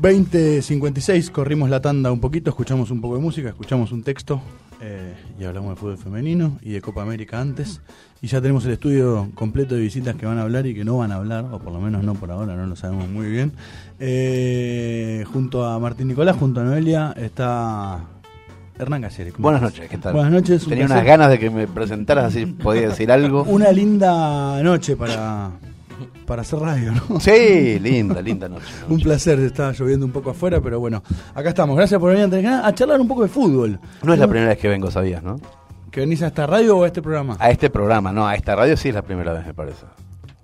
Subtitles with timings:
[0.00, 4.40] 20.56, corrimos la tanda un poquito, escuchamos un poco de música, escuchamos un texto
[4.80, 7.80] eh, y hablamos de fútbol femenino y de Copa América antes.
[8.20, 10.98] Y ya tenemos el estudio completo de visitas que van a hablar y que no
[10.98, 13.52] van a hablar, o por lo menos no por ahora, no lo sabemos muy bien.
[13.98, 18.00] Eh, junto a Martín Nicolás, junto a Noelia, está
[18.78, 19.34] Hernán Caceres.
[19.38, 20.12] Buenas noches, ¿qué tal?
[20.12, 20.62] Buenas noches.
[20.64, 21.02] un Tenía placer.
[21.02, 23.42] unas ganas de que me presentaras así, podía decir algo.
[23.48, 25.52] Una linda noche para,
[26.26, 27.20] para hacer radio, ¿no?
[27.20, 28.64] Sí, linda, linda noche.
[28.88, 31.02] Un placer, está lloviendo un poco afuera, pero bueno,
[31.34, 31.76] acá estamos.
[31.76, 33.78] Gracias por venir antes que nada a charlar un poco de fútbol.
[34.02, 35.40] No es la primera vez que vengo, sabías, ¿no?
[35.90, 37.36] ¿Que venís a esta radio o a este programa?
[37.38, 39.86] A este programa, no, a esta radio sí es la primera vez, me parece.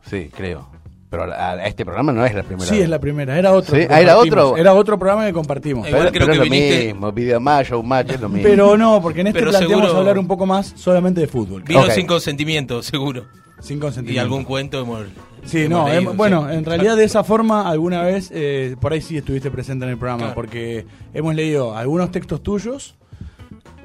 [0.09, 0.66] Sí, creo.
[1.11, 2.84] Pero a, a este programa no es la primera Sí, vez.
[2.84, 3.77] es la primera, era otro.
[3.77, 4.56] Sí, ah, era otro.
[4.56, 5.84] Era otro programa que compartimos.
[5.84, 8.30] Pero, Igual creo pero que es lo viniste- mismo, video más, show match, es lo
[8.30, 8.48] mismo.
[8.48, 11.64] Pero no, porque en este Pero planteamos seguro- hablar un poco más solamente de fútbol.
[11.64, 13.27] Vino sin consentimiento, seguro.
[13.62, 14.23] Sin Y consentimiento.
[14.23, 15.07] algún cuento hemos.
[15.45, 16.55] Sí, hemos no, leído, em- bueno, sí.
[16.57, 19.97] en realidad de esa forma alguna vez, eh, por ahí sí estuviste presente en el
[19.98, 20.34] programa, Claro.
[20.34, 20.84] porque
[21.15, 22.95] hemos leído algunos textos tuyos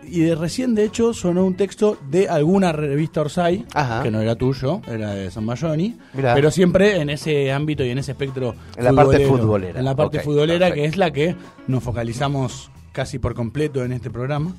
[0.10, 4.04] y de recién de hecho sonó un texto de alguna revista Orsay, Ajá.
[4.04, 7.98] que no era tuyo, era de San Mayoni, pero siempre en ese ámbito y en
[7.98, 9.80] ese espectro En la parte futbolera.
[9.80, 11.36] En la parte Ok, futbolera, que es la que
[11.68, 14.54] nos focalizamos casi por completo en este programa.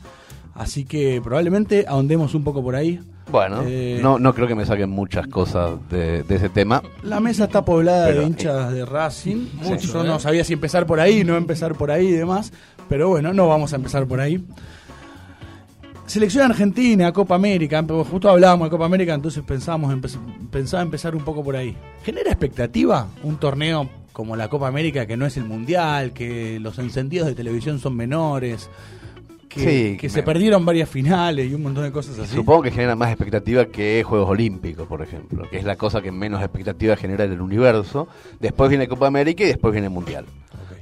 [0.58, 3.00] Así que probablemente ahondemos un poco por ahí.
[3.30, 6.82] Bueno, Eh, no, no creo que me saquen muchas cosas de, de ese tema.
[7.02, 9.46] La mesa está poblada Pero, de hinchas de Racing.
[9.62, 10.06] Mucho, Yo ¿eh?
[10.06, 12.52] no sabía si empezar por ahí, no empezar por ahí y demás.
[12.88, 14.42] Pero bueno, no vamos a empezar por ahí.
[16.06, 17.80] Selección Argentina, Copa América.
[17.82, 20.18] empe- Justo hablábamos de Copa América, entonces pensábamos empe-
[20.50, 21.76] pensaba empezar un poco por ahí.
[22.02, 26.78] ¿Genera expectativa un torneo como la Copa América, que no es el Mundial, que los
[26.78, 28.70] incentivos de televisión son menores,
[29.48, 32.34] que, Sí, que me- se perdieron varias finales y un montón de cosas así?
[32.34, 36.12] Supongo que genera más expectativa que Juegos Olímpicos, por ejemplo, que es la cosa que
[36.12, 38.08] menos expectativa genera en el universo.
[38.40, 40.26] Después viene Copa América y después viene Mundial.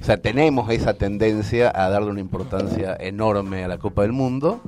[0.01, 4.61] O sea, tenemos esa tendencia a darle una importancia enorme a la Copa del Mundo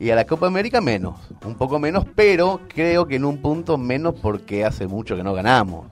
[0.00, 1.16] y a la Copa América menos,
[1.46, 5.32] un poco menos, pero creo que en un punto menos porque hace mucho que no
[5.32, 5.86] ganamos.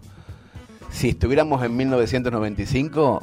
[0.90, 3.22] Si estuviéramos en 1995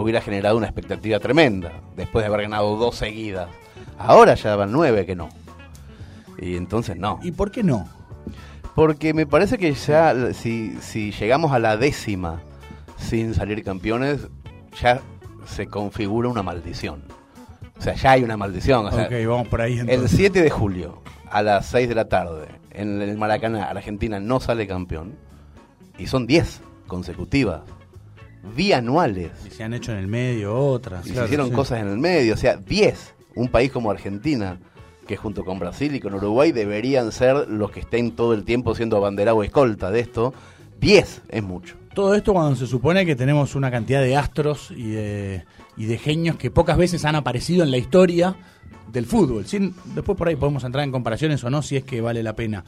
[0.00, 3.48] hubiera generado una expectativa tremenda, después de haber ganado dos seguidas.
[3.98, 5.28] Ahora ya van nueve que no.
[6.38, 7.18] Y entonces no.
[7.22, 7.88] ¿Y por qué no?
[8.74, 12.40] Porque me parece que ya si, si llegamos a la décima
[12.96, 14.28] sin salir campeones,
[14.80, 15.00] ya
[15.46, 17.02] se configura una maldición.
[17.76, 18.86] O sea, ya hay una maldición.
[18.86, 20.16] O sea, ok, vamos por ahí el entonces.
[20.16, 24.66] 7 de julio, a las 6 de la tarde, en el Maracaná, Argentina no sale
[24.66, 25.16] campeón.
[25.98, 27.62] Y son 10 consecutivas.
[28.54, 29.32] Bianuales.
[29.46, 31.06] Y se han hecho en el medio otras.
[31.06, 31.54] Y claro, se hicieron sí.
[31.54, 32.34] cosas en el medio.
[32.34, 33.14] O sea, 10.
[33.34, 34.58] Un país como Argentina,
[35.06, 38.74] que junto con Brasil y con Uruguay deberían ser los que estén todo el tiempo
[38.74, 40.34] siendo abanderado o escolta de esto.
[40.80, 41.76] 10 es mucho.
[41.94, 45.44] Todo esto cuando se supone que tenemos una cantidad de astros y de,
[45.76, 48.36] y de genios que pocas veces han aparecido en la historia
[48.92, 49.46] del fútbol.
[49.46, 52.34] Sin, después por ahí podemos entrar en comparaciones o no si es que vale la
[52.34, 52.64] pena.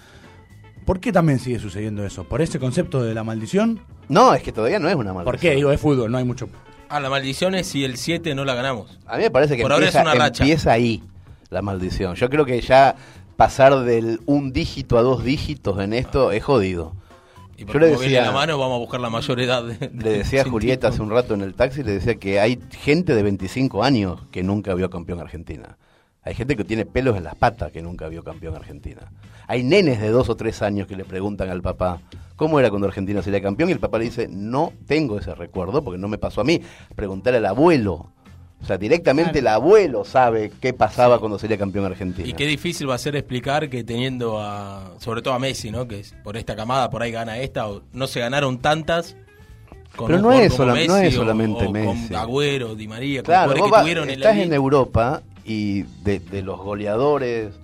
[0.84, 2.24] ¿Por qué también sigue sucediendo eso?
[2.24, 3.80] ¿Por ese concepto de la maldición?
[4.08, 5.24] No, es que todavía no es una maldición.
[5.24, 5.54] ¿Por qué?
[5.54, 6.48] Digo, es fútbol, no hay mucho.
[6.88, 8.98] Ah, la maldición es si el 7 no la ganamos.
[9.06, 10.42] A mí me parece que Por ahora es empieza, una racha.
[10.42, 11.02] empieza ahí
[11.50, 12.16] la maldición.
[12.16, 12.96] Yo creo que ya
[13.36, 16.94] pasar del un dígito a dos dígitos en esto es jodido.
[17.56, 19.62] Y Yo por le decía- la mano, vamos a buscar la mayor edad.
[19.64, 22.58] de- Le decía a Julieta hace un rato en el taxi, le decía que hay
[22.70, 25.76] gente de 25 años que nunca vio campeón Argentina.
[26.30, 29.00] Hay gente que tiene pelos en las patas que nunca vio campeón Argentina.
[29.48, 32.00] Hay nenes de dos o tres años que le preguntan al papá,
[32.36, 33.68] ¿cómo era cuando Argentina sería campeón?
[33.68, 36.60] Y el papá le dice, no tengo ese recuerdo porque no me pasó a mí.
[36.94, 38.12] Preguntar al abuelo.
[38.62, 42.28] O sea, directamente el abuelo sabe qué pasaba cuando sería campeón Argentina.
[42.28, 45.88] Y qué difícil va a ser explicar que teniendo a, sobre todo a Messi, ¿no?
[45.88, 49.16] Que por esta camada, por ahí gana esta, o no se ganaron tantas.
[49.96, 52.06] con Pero no es no solamente o Messi.
[52.08, 54.52] Con Agüero, Di María, con Claro, vos que va- tuvieron en la estás en.
[54.52, 57.58] Europa y de, de los goleadores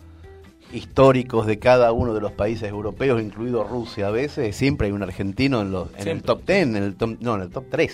[0.73, 5.05] históricos de cada uno de los países europeos, incluido Rusia a veces, siempre hay un
[5.05, 7.93] argentino en, los, en el top 10, en el top, no, en el top 3.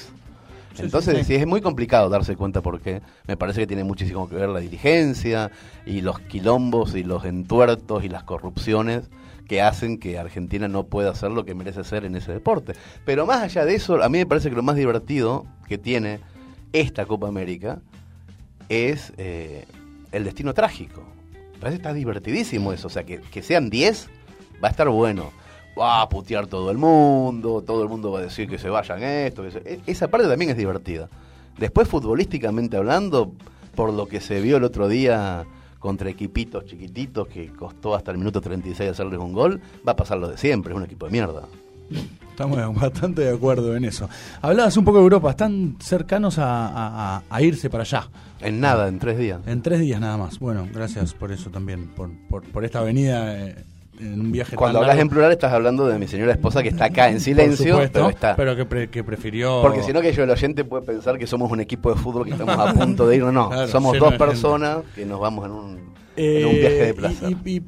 [0.77, 4.37] Sí, Entonces, sí, es muy complicado darse cuenta porque me parece que tiene muchísimo que
[4.37, 5.51] ver la dirigencia
[5.85, 9.11] y los quilombos y los entuertos y las corrupciones
[9.47, 12.73] que hacen que Argentina no pueda hacer lo que merece ser en ese deporte.
[13.05, 16.21] Pero más allá de eso, a mí me parece que lo más divertido que tiene
[16.73, 17.83] esta Copa América
[18.71, 19.67] es eh,
[20.13, 21.03] el destino trágico.
[21.61, 22.87] Parece que está divertidísimo eso.
[22.87, 24.09] O sea, que, que sean 10
[24.63, 25.31] va a estar bueno.
[25.79, 29.03] Va a putear todo el mundo, todo el mundo va a decir que se vayan
[29.03, 29.45] esto.
[29.47, 31.09] e- Esa parte también es divertida.
[31.59, 33.33] Después, futbolísticamente hablando,
[33.75, 35.47] por lo que se vio el otro día
[35.79, 40.19] contra equipitos chiquititos que costó hasta el minuto 36 hacerles un gol, va a pasar
[40.19, 41.43] lo de siempre, es un equipo de mierda.
[42.33, 44.09] Estamos bastante de acuerdo en eso.
[44.41, 48.09] Hablabas un poco de Europa, están cercanos a, a- a irse para allá.
[48.41, 49.41] En nada, en tres días.
[49.47, 50.39] En tres días nada más.
[50.41, 53.55] Bueno, gracias por eso también, por, por, por esta venida eh,
[54.01, 55.03] en un viaje Cuando tan hablas largo.
[55.03, 58.09] en plural estás hablando de mi señora esposa que está acá en silencio, supuesto, pero
[58.09, 58.35] está.
[58.35, 59.61] pero que, pre- que prefirió...
[59.63, 62.25] Porque si no que yo el oyente puede pensar que somos un equipo de fútbol
[62.25, 63.23] que estamos a punto de ir.
[63.23, 63.49] No, no.
[63.51, 64.25] Claro, somos dos gente.
[64.25, 65.79] personas que nos vamos en un,
[66.17, 67.63] Eh, en un viaje de y- y-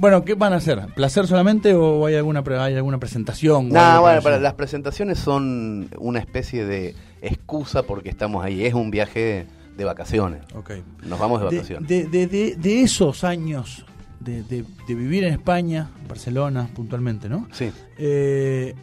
[0.00, 0.86] bueno, ¿qué van a hacer?
[0.94, 3.66] ¿Placer solamente o hay alguna, hay alguna presentación?
[3.66, 8.64] o Nada, algo bueno, para las presentaciones son una especie de excusa porque estamos ahí.
[8.64, 10.40] Es un viaje de vacaciones.
[10.54, 10.70] Ok.
[11.04, 11.88] Nos vamos de vacaciones.
[11.88, 13.84] de- de- de- de esos años
[14.20, 17.46] de, vivir en España, Barcelona puntualmente, ¿no?
[17.52, 17.70] Sí.
[17.98, 18.74] Eh,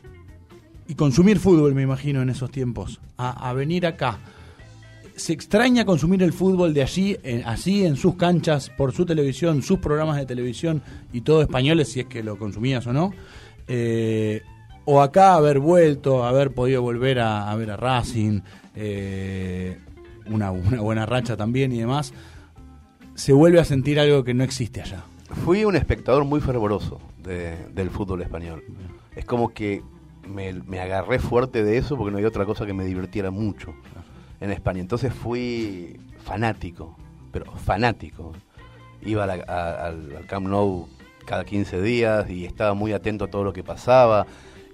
[0.87, 4.19] y consumir fútbol, me imagino, en esos tiempos, a, a venir acá.
[5.17, 9.61] ¿Se extraña consumir el fútbol de allí, en- así en sus canchas, por su televisión,
[9.63, 10.81] sus programas de televisión
[11.11, 13.11] y todo españoles, si es que lo consumías o no?
[13.67, 14.43] Eh,
[14.85, 18.41] o acá haber vuelto, haber podido volver a, a ver a Racing,
[18.75, 19.79] eh,
[20.29, 22.13] una, una buena racha también y demás,
[23.15, 25.03] se vuelve a sentir algo que no existe allá.
[25.43, 28.63] Fui un espectador muy fervoroso de- del fútbol español.
[29.15, 29.81] Es como que
[30.27, 33.73] me, me agarré fuerte de eso porque no había otra cosa que me divirtiera mucho
[34.39, 34.79] en España.
[34.81, 36.95] Entonces fui fanático,
[37.31, 38.33] pero fanático.
[39.01, 40.87] Iba a la- al, Camp Nou
[41.25, 44.25] cada 15 días y estaba muy atento a todo lo que pasaba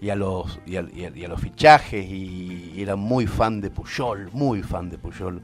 [0.02, 4.30] y a los, y a, y a- los fichajes y era muy fan de Puyol,
[4.34, 5.42] muy fan de Puyol.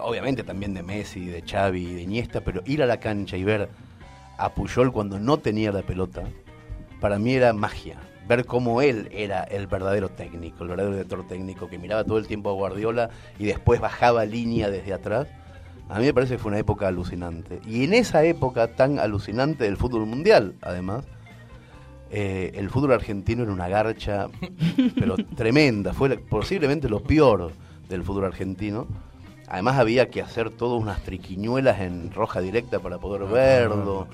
[0.00, 3.68] Obviamente también de Messi, de Xavi, de Iniesta, pero ir a la cancha y ver
[4.38, 6.24] a Puyol cuando no tenía la pelota,
[7.00, 7.96] para mí era magia.
[8.28, 12.26] Ver cómo él era el verdadero técnico, el verdadero director técnico, que miraba todo el
[12.26, 15.28] tiempo a Guardiola y después bajaba línea desde atrás.
[15.88, 17.60] A mí me parece que fue una época alucinante.
[17.64, 21.04] Y en esa época tan alucinante del fútbol mundial, además,
[22.10, 24.26] eh, el fútbol argentino era una garcha,
[24.98, 25.92] pero tremenda.
[25.92, 27.52] Fue posiblemente lo peor
[27.88, 28.86] del fútbol argentino.
[29.48, 34.08] Además había que hacer todas unas triquiñuelas en roja directa para poder verlo.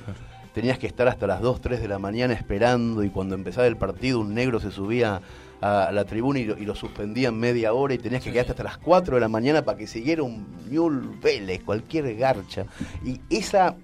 [0.54, 3.76] Tenías que estar hasta las 2, 3 de la mañana esperando y cuando empezaba el
[3.76, 5.20] partido un negro se subía
[5.62, 8.64] a la tribuna y lo, y lo suspendían media hora y tenías que quedarte hasta
[8.64, 12.66] las 4 de la mañana para que siguiera un Newell Vélez, cualquier garcha.
[13.04, 13.76] Y esa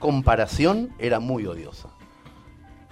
[0.00, 1.88] comparación era muy odiosa.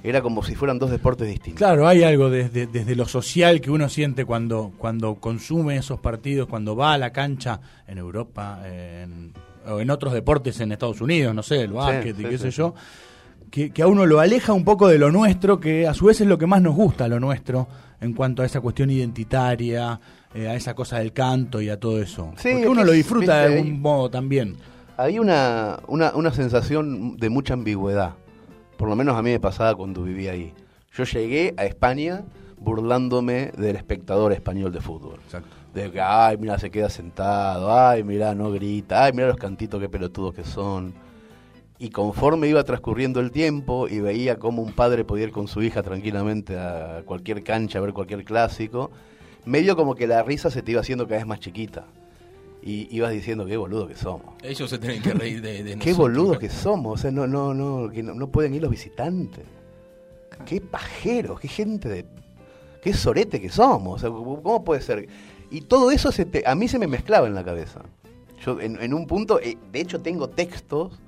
[0.04, 1.58] Era como si fueran dos deportes distintos.
[1.58, 6.46] Claro, hay algo desde, desde lo social que uno siente cuando, cuando consume esos partidos,
[6.48, 9.32] cuando va a la cancha en Europa en-
[9.66, 12.44] o en otros deportes en Estados Unidos, no sé, el básquet y sí, qué sí,
[12.44, 12.56] sé sí.
[12.58, 12.74] yo,
[13.50, 16.20] que, que a uno lo aleja un poco de lo nuestro, que a su vez
[16.20, 17.68] es lo que más nos gusta, lo nuestro,
[18.00, 20.00] en cuanto a esa cuestión identitaria,
[20.34, 22.32] eh, a esa cosa del canto y a todo eso.
[22.36, 24.56] Sí, Porque uno es lo disfruta de algún modo también.
[24.96, 28.14] Hay una, una, una sensación de mucha ambigüedad.
[28.76, 30.52] Por lo menos a mí me pasaba cuando vivía ahí.
[30.94, 32.24] Yo llegué a España
[32.58, 35.20] burlándome del espectador español de fútbol.
[35.24, 35.48] Exacto.
[35.74, 39.80] De que, ay, mira, se queda sentado, ay, mira, no grita, ay, mira los cantitos,
[39.80, 40.94] qué pelotudos que son.
[41.80, 45.62] Y conforme iba transcurriendo el tiempo y veía cómo un padre podía ir con su
[45.62, 48.90] hija tranquilamente a cualquier cancha a ver cualquier clásico,
[49.44, 51.86] medio como que la risa se te iba haciendo cada vez más chiquita.
[52.60, 54.34] Y ibas diciendo, qué boludo que somos.
[54.42, 57.54] Ellos se tienen que reír de, de Qué boludos que somos, o sea, no, no,
[57.54, 59.44] no, que no, no pueden ir los visitantes.
[60.44, 62.04] Qué pajeros, qué gente de.
[62.82, 65.08] qué sorete que somos, o sea, ¿cómo puede ser?
[65.50, 67.82] Y todo eso se te- a mí se me mezclaba en la cabeza.
[68.44, 70.98] Yo en, en un punto, eh, de hecho tengo textos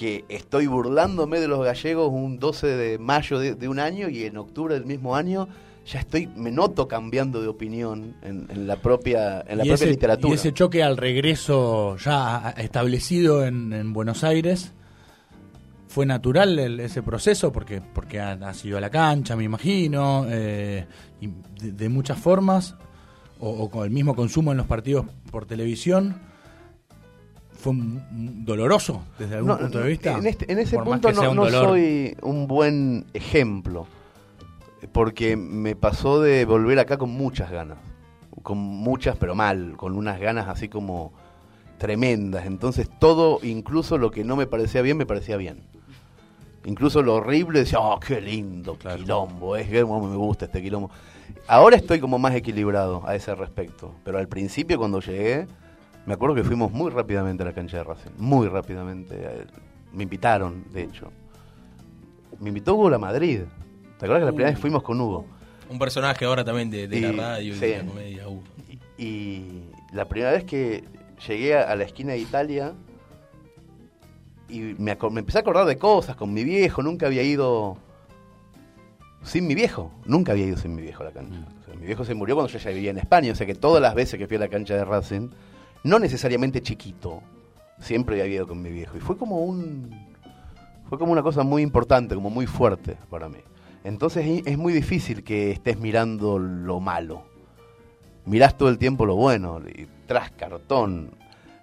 [0.00, 4.24] que estoy burlándome de los gallegos un 12 de mayo de, de un año y
[4.24, 5.46] en octubre del mismo año
[5.84, 9.74] ya estoy, me noto cambiando de opinión en, en la propia, en la y, propia
[9.74, 10.30] ese, literatura.
[10.32, 14.72] y ese choque al regreso ya establecido en, en Buenos Aires,
[15.88, 17.52] ¿fue natural el- ese proceso?
[17.52, 20.86] Porque, porque ha- has ido a la cancha, me imagino, eh,
[21.20, 21.26] y
[21.62, 22.74] de, de muchas formas,
[23.38, 26.29] o, o con el mismo consumo en los partidos por televisión.
[27.60, 27.74] ¿Fue
[28.10, 30.16] doloroso desde algún No, punto de vista?
[30.16, 33.86] En, este- en ese Por punto no, soy un buen ejemplo,
[34.92, 37.76] porque me pasó de volver acá con muchas ganas,
[38.42, 41.12] con muchas pero mal, con unas ganas así como
[41.76, 42.46] tremendas.
[42.46, 45.62] Entonces todo, incluso lo que no me parecía bien, me parecía bien.
[46.64, 50.90] Incluso lo horrible decía, oh, qué lindo quilombo, es que me gusta este quilombo.
[51.46, 55.46] Ahora estoy como más equilibrado a ese respecto, pero al principio cuando llegué,
[56.06, 59.16] me acuerdo que fuimos muy rápidamente a la cancha de Racing, muy rápidamente.
[59.92, 61.10] Me invitaron, de hecho.
[62.38, 63.40] Me invitó Hugo La Madrid.
[63.98, 65.26] ¿Te acuerdas que la primera vez fuimos con Hugo?
[65.68, 67.60] Un personaje ahora también de, de Y- la radio y sí.
[67.60, 68.28] de la comedia.
[68.28, 68.42] uh.
[68.98, 70.84] Y la primera vez que
[71.28, 72.72] llegué a, a la esquina de Italia
[74.48, 77.76] y me, me empecé a acordar de cosas con mi viejo, nunca había ido
[79.22, 79.92] sin mi viejo.
[80.06, 81.46] Nunca había ido sin mi viejo a la cancha.
[81.60, 83.54] O sea, mi viejo se murió cuando yo ya vivía en España, o sea que
[83.54, 85.28] todas las veces que fui a la cancha de Racing,
[85.84, 87.22] no necesariamente chiquito,
[87.78, 88.96] siempre había ido con mi viejo.
[88.96, 89.90] Y fue como un.
[90.88, 93.38] Fue como una cosa muy importante, como muy fuerte para mí.
[93.84, 97.22] Entonces es- muy difícil que estés mirando lo malo.
[98.24, 99.60] Mirás todo el tiempo lo bueno.
[99.74, 101.12] Y tras cartón,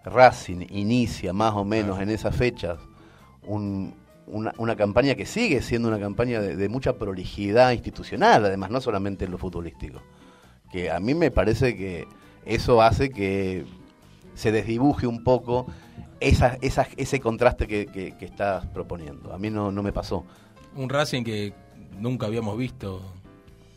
[0.05, 2.79] Racing inicia más o menos en esas fechas
[3.43, 3.93] un-
[4.25, 8.81] una, una campaña que sigue siendo una campaña de, de mucha prolijidad institucional, además, no
[8.81, 10.01] solamente en lo futbolístico.
[10.71, 12.07] Que a mí me parece que
[12.45, 13.65] eso hace que
[14.37, 15.65] se desdibuje un poco
[16.19, 19.33] esa, esa- ese contraste que, que- que estás proponiendo.
[19.33, 20.23] A mí no, no me pasó.
[20.75, 21.53] Un Racing que
[21.99, 23.01] nunca habíamos visto.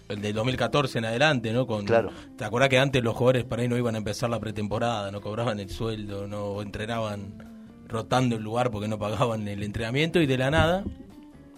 [0.09, 1.67] El del 2014 en adelante, ¿no?
[1.69, 2.11] Con, Claro.
[2.37, 5.21] ¿Te acuerdas que antes los jugadores para ahí no iban a empezar la pretemporada, no
[5.21, 7.49] cobraban el sueldo, no entrenaban
[7.87, 10.85] rotando el lugar porque no pagaban el entrenamiento y de la nada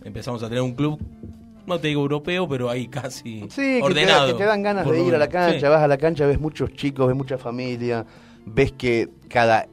[0.05, 1.01] empezamos a tener un club,
[1.67, 4.27] no te digo europeo, pero ahí casi Sí, que te, ordenado.
[4.27, 5.67] que te dan ganas de ir a la cancha, Sí.
[5.67, 8.05] vas a la cancha, ves muchos chicos, ves mucha familia,
[8.47, 9.67] ves que cada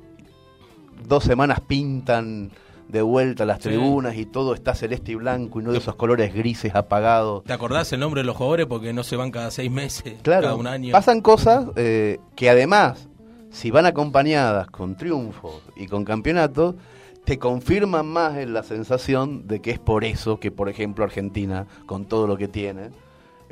[1.08, 2.52] dos semanas pintan
[2.88, 3.70] de vuelta las Sí.
[3.70, 7.44] tribunas y todo está celeste y blanco y no de esos colores grises apagados.
[7.44, 8.66] ¿Te acordás el nombre de los jugadores?
[8.66, 10.92] Porque no se van cada seis meses, Claro, cada un año.
[10.92, 13.08] pasan cosas eh, que además,
[13.52, 16.76] si van acompañadas con triunfos y con campeonatos,
[17.26, 21.68] te confirman más en la sensación de que es por eso que, por ejemplo, Argentina,
[21.86, 22.90] con todo lo que tiene,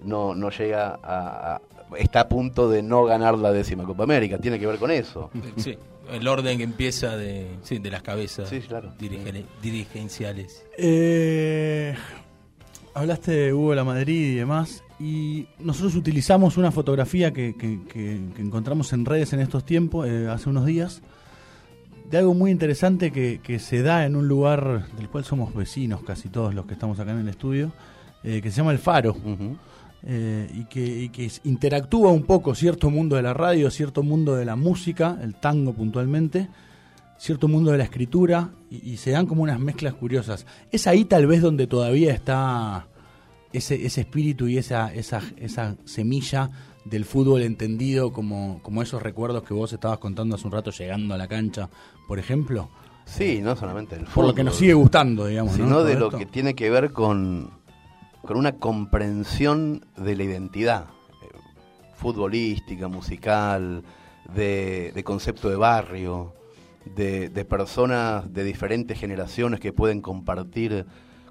[0.04, 1.62] no, no llega a, a-
[1.98, 4.38] está a punto de no ganar la décima Copa América.
[4.38, 5.30] Tiene que ver con eso.
[5.58, 5.78] Sí,
[6.12, 8.94] el orden que empieza de, sí, de las cabezas Sí, claro.
[9.00, 10.66] dirigen- dirigenciales.
[10.78, 11.94] Eh,
[12.94, 18.20] hablaste de Hugo La Madrid y demás, y nosotros utilizamos una fotografía que, que- que-
[18.36, 21.02] que encontramos en redes en estos tiempos, eh, hace unos días,
[22.10, 26.02] de algo muy interesante que, que se da en un lugar del cual somos vecinos
[26.04, 27.72] casi todos los que estamos acá en el estudio,
[28.24, 29.16] eh, que se llama El Faro.
[30.10, 34.36] Eh, y, que, y que interactúa un poco cierto mundo de la radio, cierto mundo
[34.38, 36.48] de la música, el tango puntualmente,
[37.18, 40.46] cierto mundo de la escritura, y, y se dan como unas mezclas curiosas.
[40.72, 42.88] Es ahí tal vez donde todavía está
[43.52, 46.50] ese, ese espíritu y esa, esa, esa semilla
[46.86, 51.16] del fútbol entendido como, como esos recuerdos que vos estabas contando hace un rato llegando
[51.16, 51.70] a la cancha,
[52.08, 52.70] por ejemplo.
[53.04, 54.28] Sí, no solamente el Por fútbol.
[54.28, 55.58] lo que nos sigue gustando, digamos.
[55.58, 55.66] ¿no?
[55.66, 57.52] sino de lo que tiene que ver con,
[58.24, 60.86] con una comprensión de la identidad
[61.22, 61.38] eh,
[61.96, 63.84] futbolística, musical,
[64.34, 66.34] de, concepto de barrio,
[66.86, 70.86] de personas de diferentes generaciones que pueden compartir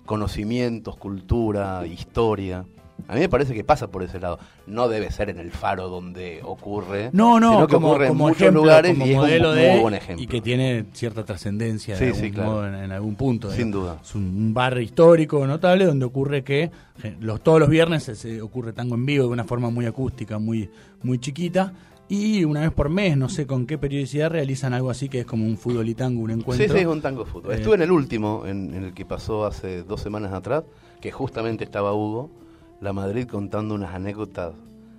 [0.07, 2.64] conocimientos, cultura, historia.
[3.09, 4.38] A mí me parece que pasa por ese lado.
[4.67, 8.17] No debe ser en el faro donde ocurre, No, no, sino que como, ocurre en
[8.17, 10.23] muchos ejemplo, lugares como y es un modelo muy de, buen ejemplo.
[10.25, 12.67] y que tiene cierta trascendencia Sí, de sí, claro.
[12.67, 13.50] en, en algún punto.
[13.50, 13.83] Sin digamos.
[13.93, 14.00] duda.
[14.03, 16.71] Es un, bar histórico notable donde ocurre que
[17.03, 19.87] je- los, todos los viernes se, se ocurre tango en vivo de una forma muy
[19.87, 20.69] acústica, muy,
[21.03, 21.73] muy chiquita.
[22.09, 25.26] Y una vez por mes, no sé con qué periodicidad, realizan algo así que es
[25.26, 26.65] como un fútbol y tango, un encuentro.
[26.67, 27.53] Sí, sí, es un tango fútbol.
[27.53, 30.62] Eh, Estuve en el último, en, en el que pasó hace dos semanas atrás,
[31.00, 32.31] que justamente estaba Hugo,
[32.80, 34.54] la Madrid contando unas anécdotas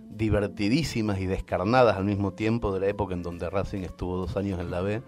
[0.10, 4.60] divertidísimas y descarnadas al mismo tiempo de la época en donde Racing estuvo dos años
[4.60, 5.01] en la B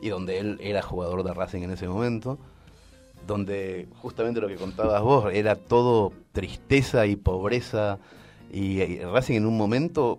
[0.00, 2.38] y donde él era jugador de Racing en ese momento,
[3.26, 7.98] donde justamente lo que contabas vos era todo tristeza y pobreza
[8.52, 10.18] y, y Racing en un momento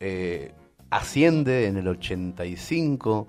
[0.00, 0.52] eh,
[0.90, 3.26] asciende en el 85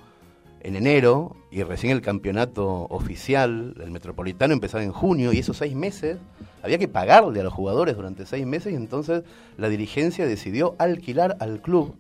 [0.62, 5.76] en enero y recién el campeonato oficial, el metropolitano, empezaba en junio y esos seis
[5.76, 6.18] meses
[6.64, 9.24] había que pagarle a los jugadores durante seis meses y entonces
[9.58, 11.96] la dirigencia decidió alquilar al club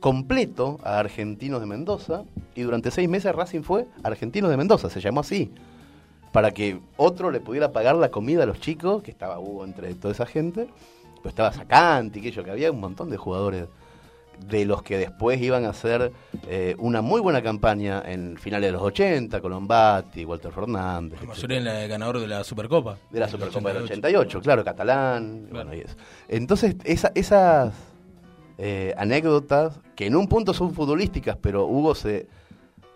[0.00, 2.22] completo a Argentinos de Mendoza
[2.54, 5.50] y durante seis meses Racing fue Argentinos de Mendoza, se llamó así,
[6.32, 9.92] para que otro le pudiera pagar la comida a los chicos, que estaba Hugo entre
[9.94, 10.68] toda esa gente,
[11.22, 13.66] pues estaba Sacanti, que yo, que había un montón de jugadores
[14.46, 16.12] de los que después iban a hacer
[16.48, 21.18] eh, una muy buena campaña en finales de los 80, Colombati, Walter Fernández,
[21.48, 22.96] en la ganador de la Supercopa.
[23.10, 24.38] De la Supercopa del 88.
[24.38, 25.46] 88, claro, catalán.
[25.50, 25.66] Claro.
[25.66, 25.96] bueno, y eso.
[26.28, 27.74] Entonces, esa- esas
[28.58, 32.26] eh, anécdotas, que en un punto son futbolísticas, pero Hugo se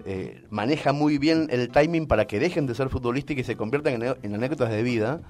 [0.05, 4.03] eh, maneja muy bien el timing para que dejen de ser futbolísticas y se conviertan
[4.03, 5.21] en, en anécdotas de vida.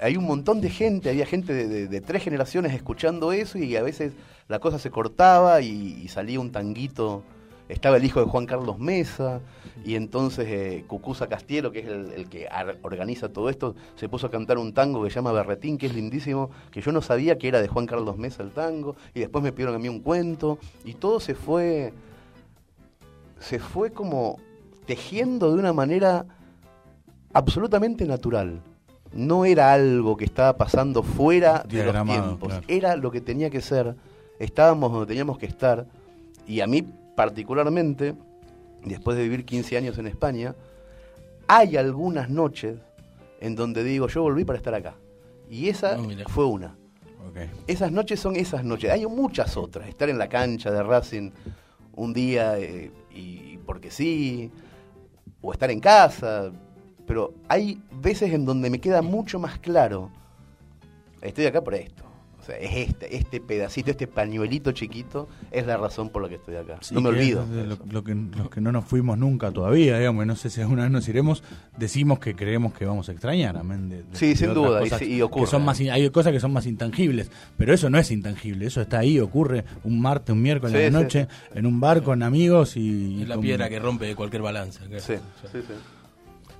[0.00, 4.12] Hay un montón de gente, había gente de, tres generaciones escuchando eso y a veces
[4.46, 7.22] la cosa se cortaba y, salía un tanguito.
[7.68, 9.40] Estaba el hijo de Juan Carlos Mesa
[9.84, 12.48] y entonces eh, Cucuza Castiero, que es el, el que
[12.80, 15.94] organiza todo esto, se puso a cantar un tango que se llama Berretín, que es
[15.94, 19.44] lindísimo, que yo no sabía que era de Juan Carlos Mesa el tango, y después
[19.44, 21.92] me pidieron a mí un cuento, y todo se fue,
[23.38, 24.38] se fue como
[24.86, 26.24] tejiendo de una manera
[27.34, 28.62] absolutamente natural.
[29.12, 32.64] No era algo que estaba pasando fuera de los tiempos, claro.
[32.68, 33.94] era lo que tenía que ser,
[34.38, 35.86] estábamos donde teníamos que estar,
[36.46, 36.86] y a mí
[37.16, 38.14] particularmente,
[38.84, 40.54] después de vivir 15 años en España,
[41.46, 42.76] hay algunas noches
[43.40, 44.94] en donde digo, yo volví para estar acá.
[45.50, 45.98] Y esa
[46.28, 46.76] fue una.
[47.66, 48.90] Esas noches son esas noches.
[48.90, 49.88] Hay muchas otras.
[49.88, 51.30] Estar en la cancha de Racing
[51.94, 54.50] un día eh, y porque sí,
[55.40, 56.52] o estar en casa.
[57.08, 60.10] Pero hay veces en donde me queda mucho más claro.
[61.22, 62.04] Estoy acá por esto.
[62.40, 66.36] O sea, es este, este pedacito, este pañuelito chiquito, es la razón por la que
[66.36, 66.78] estoy acá.
[66.80, 67.42] Sí, no me olvido.
[67.42, 67.84] es de de Lo, eso.
[67.90, 70.90] lo que, los que no nos fuimos nunca todavía, digamos, no sé si alguna vez
[70.90, 71.42] nos iremos,
[71.76, 73.90] decimos que creemos que vamos a extrañar, amén.
[73.90, 75.44] de- de- Sí, de sin duda, y ocurre.
[75.44, 78.64] que son más in- hay cosas que son más intangibles, pero eso no es intangible,
[78.66, 80.90] eso está ahí, ocurre un martes, un miércoles Sí, sí.
[80.90, 82.80] noche, en un bar con amigos y...
[83.20, 84.84] Y la con- piedra que rompe cualquier balanza.
[85.00, 85.14] Sí,
[85.52, 85.74] sí, sí.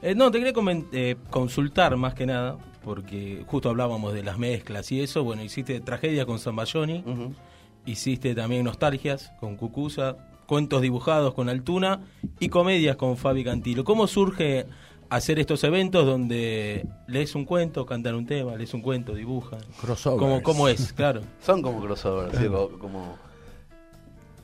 [0.03, 0.53] Eh, no, te quería
[0.93, 5.25] eh, consultar más que nada, porque justo hablábamos de las mezclas y eso.
[5.25, 7.05] Bueno, hiciste tragedia con Zambayoni,
[7.85, 12.01] hiciste también nostalgias con Cucusa, cuentos dibujados con Altuna
[12.39, 13.83] y comedias con Fabi Cantilo.
[13.85, 14.67] ¿Cómo surge
[15.11, 19.61] hacer estos eventos donde lees un cuento, cantan un tema, lees un cuento, dibujan?
[19.81, 20.21] Crossovers.
[20.21, 20.93] ¿Cómo, ¿Cómo es?
[20.93, 21.23] Claro.
[21.41, 22.45] Son como crossovers, ¿sí?
[22.47, 23.17] como, como-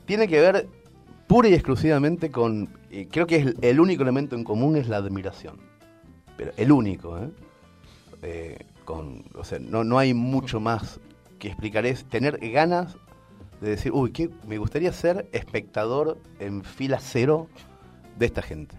[0.05, 0.67] Tiene que ver
[1.27, 2.69] pura y exclusivamente con...
[2.91, 5.57] eh, creo que es el, el único elemento en común es la admiración.
[6.37, 7.29] Pero el único, ¿eh?
[8.21, 10.99] Eh, con, o sea, no, no hay mucho más
[11.39, 11.85] que explicar.
[11.85, 12.97] Es tener ganas
[13.61, 14.29] de decir, uy, ¿qué?
[14.47, 17.47] me gustaría ser espectador en fila cero
[18.17, 18.75] de esta gente.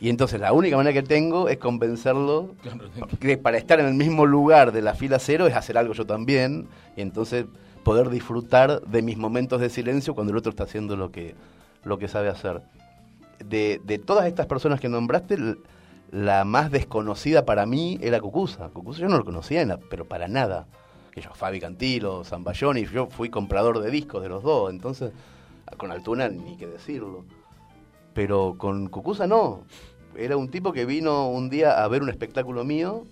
[0.00, 2.56] Y entonces la única manera que tengo es convencerlo
[3.20, 6.04] que para estar en el mismo lugar de la fila cero es hacer algo yo
[6.04, 7.46] también y entonces
[7.84, 11.36] poder disfrutar de mis momentos de silencio cuando el otro está haciendo lo que,
[11.84, 12.62] lo que sabe hacer.
[13.44, 15.36] De, todas estas personas que nombraste,
[16.10, 18.68] la más desconocida para mí era Cucusa.
[18.68, 20.66] Cucusa yo no lo conocía, pero para nada.
[21.10, 25.12] Que yo, Fabi Cantilo, Zambayoni, yo fui comprador de discos de los dos, entonces
[25.76, 27.24] con Altuna ni que decirlo.
[28.14, 29.62] Pero con Cucusa no.
[30.16, 33.04] Era un tipo que vino un día a ver un espectáculo mío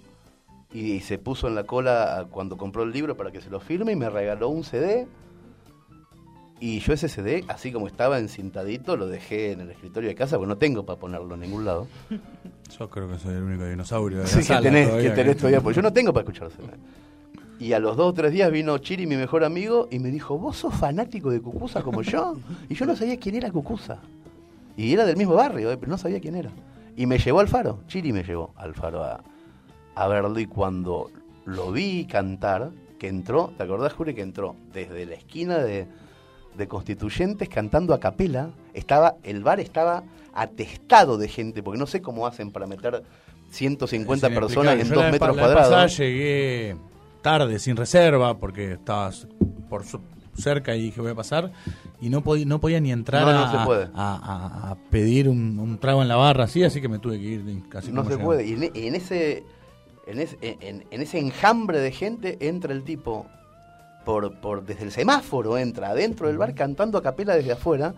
[0.73, 3.93] y se puso en la cola cuando compró el libro para que se lo firme
[3.93, 5.07] y me regaló un CD.
[6.63, 10.37] Y yo ese CD, así como estaba encintadito, lo dejé en el escritorio de casa,
[10.37, 11.87] porque no tengo para ponerlo en ningún lado.
[12.79, 15.35] Yo creo que soy el único dinosaurio de la Sí, que tenés, todavía que tenés
[15.35, 16.69] que- todavía, porque yo no tengo para escuchar CD.
[17.59, 20.39] Y a los dos o tres días vino Chiri, mi mejor amigo, y me dijo,
[20.39, 22.37] ¿vos sos fanático de Cucusa como yo?
[22.69, 23.99] Y yo no sabía quién era Cucusa.
[24.77, 26.51] Y era del mismo barrio, eh, pero no sabía quién era.
[26.97, 29.21] Y me llevó al faro, Chiri me llevó al faro a,
[29.97, 31.11] a verlo y cuando
[31.47, 32.71] lo vi cantar,
[33.01, 35.87] que entró, ¿te acordás, Juri, que entró desde la esquina de,
[36.57, 38.51] de Constituyentes cantando a capela?
[38.75, 40.03] Estaba, el bar estaba
[40.35, 43.03] atestado de gente, porque no sé cómo hacen para meter
[43.51, 44.89] 150 Es personas en inexplicable.
[44.89, 45.97] Yo dos la vez metros la pasada cuadrados.
[45.99, 46.77] llegué
[47.23, 49.27] tarde, sin reserva, porque estabas
[49.69, 50.01] por su-
[50.37, 51.53] cerca y dije voy a pasar,
[52.01, 53.85] y no, podía no podía ni entrar No, no a, se puede.
[53.95, 57.19] a- a- a pedir un, un trago en la barra, así, así que me tuve
[57.19, 58.47] que ir casi No se puede.
[58.47, 59.45] Y en, en ese
[60.07, 63.27] en ese, en, en ese enjambre de gente entra el tipo
[64.11, 67.95] por, por desde el semáforo, entra adentro del bar cantando a capela desde afuera.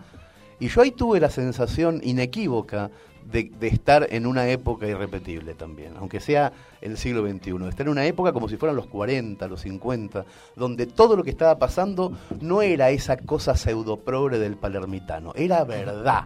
[0.59, 2.91] Y yo ahí tuve la sensación inequívoca
[3.25, 7.87] de, de estar en una época irrepetible también, aunque sea el siglo XXI, de estar
[7.87, 10.23] en una época como si fueran los 40, los 50,
[10.55, 16.25] donde todo lo que estaba pasando no era esa cosa pseudoprogre del palermitano, era verdad.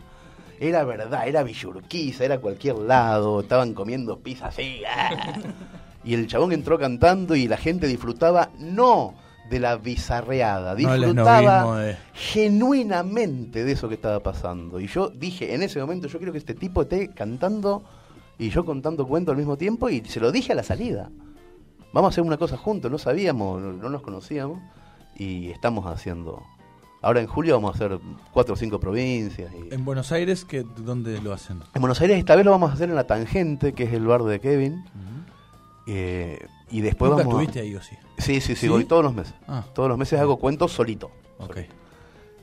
[0.59, 4.81] Era verdad, era Villurquiza, era cualquier lado, estaban comiendo pizza así.
[4.85, 5.39] ¡ah!
[6.03, 9.13] Y el chabón entró cantando y la gente disfrutaba no
[9.49, 14.79] de la bizarreada, No disfrutaba esnovismo de- genuinamente de eso que estaba pasando.
[14.79, 17.83] Y yo dije, en ese momento, yo quiero que este tipo esté cantando
[18.37, 21.09] y yo contando cuentos al mismo tiempo y se lo dije a la salida.
[21.93, 24.59] Vamos a hacer una cosa juntos, no sabíamos, no, no nos conocíamos
[25.17, 26.43] y estamos haciendo...
[27.01, 27.99] Ahora en julio vamos a hacer
[28.33, 29.51] cuatro o cinco provincias.
[29.53, 29.73] Y...
[29.73, 31.59] En Buenos Aires, que, ¿dónde lo hacen?
[31.73, 34.05] En Buenos Aires esta vez lo vamos a hacer en La Tangente, que es el
[34.05, 34.83] bar de Kevin.
[35.85, 37.95] Eh, y después ¿Nunca vamos a- estuviste ahí o sí?
[38.17, 38.67] Sí, sí, sí, ¿Sí?
[38.67, 39.33] voy todos los meses.
[39.47, 39.63] Ah.
[39.73, 41.11] Todos los meses hago cuentos solito.
[41.39, 41.57] Ok.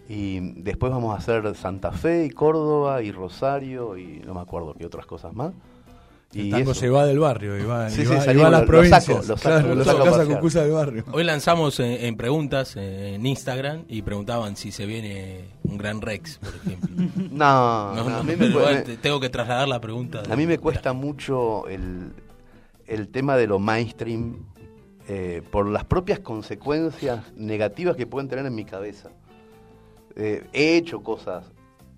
[0.09, 4.75] Y después vamos a hacer Santa Fe y Córdoba y Rosario y no me acuerdo
[4.75, 5.53] qué otras cosas más.
[6.35, 6.81] El Y tango eso.
[6.81, 8.61] se va del barrio y va, Sí, y sí, va, y salimos, va a las
[8.61, 9.05] lo- lo provincias.
[9.05, 10.37] saco, lo saco, claro, lo lo saco a sacás a pasear.
[10.39, 11.05] Cucusa del barrio.
[11.13, 16.01] Hoy lanzamos en, en preguntas eh, en Instagram y preguntaban si se viene un gran
[16.01, 16.89] Rex, por ejemplo.
[17.31, 18.49] No, No, no, no, a, mí me,
[18.97, 20.23] tengo que trasladar la pregunta.
[20.23, 22.11] de- a mí me cuesta mucho el,
[22.87, 24.44] el tema de lo mainstream
[25.09, 29.11] eh, por las propias consecuencias negativas que pueden tener en mi cabeza.
[30.16, 31.44] Eh, he hecho cosas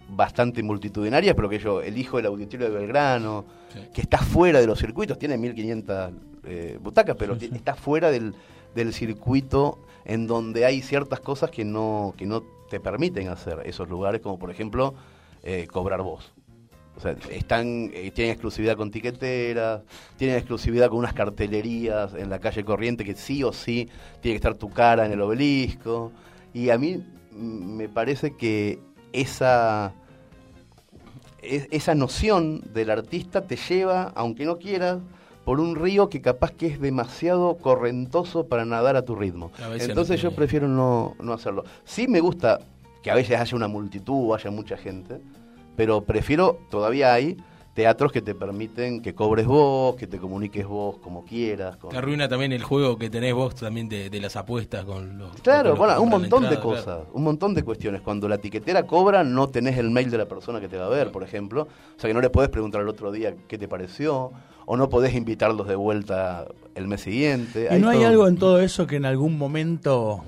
[0.09, 3.81] bastante multitudinarias, pero que yo elijo el auditorio de Belgrano, Sí.
[3.92, 6.12] que está fuera de los circuitos, tiene 1500
[6.44, 8.35] eh, butacas, pero ti- está fuera del,
[8.75, 13.88] del circuito en donde hay ciertas cosas que no, que no te permiten hacer esos
[13.88, 14.94] lugares, como por ejemplo
[15.42, 16.33] eh, cobrar voz.
[16.97, 19.83] O sea, están, eh, tienen exclusividad con tiqueteras,
[20.17, 23.89] tienen exclusividad con unas cartelerías en la calle corriente que sí o sí
[24.21, 26.11] tiene que estar tu cara en el obelisco.
[26.55, 28.79] Y a mí me parece que
[29.13, 29.93] esa,
[31.43, 34.99] es- esa noción del artista te lleva, aunque no quieras,
[35.45, 39.53] por un río que capaz que es demasiado correntoso para nadar a tu ritmo.
[39.63, 41.65] A Entonces no yo prefiero no, no hacerlo.
[41.85, 42.59] Sí me gusta
[43.03, 45.21] que a veces haya una multitud, haya mucha gente,
[45.77, 47.37] pero prefiero, todavía hay
[47.75, 51.77] teatros que te permiten que cobres vos, que te comuniques vos como quieras.
[51.77, 55.19] con- Te arruina también el juego que tenés vos también de, de las apuestas con
[55.19, 55.33] los.
[55.43, 57.07] Claro, con los bueno, un montón de cosas, claro.
[57.12, 58.01] un montón de cuestiones.
[58.01, 60.89] Cuando la tiquetera cobra, no tenés el mail de la persona que te va a
[60.89, 61.69] ver, por ejemplo.
[61.97, 64.33] O sea que no le podés preguntar al otro día qué te pareció,
[64.65, 67.69] o no podés invitarlos de vuelta el mes siguiente.
[67.71, 70.25] ¿Y no hay algo en todo eso que en algún momento,